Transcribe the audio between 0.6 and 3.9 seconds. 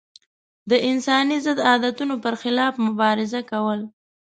د انساني ضد عادتونو پر خلاف مبارزه کول.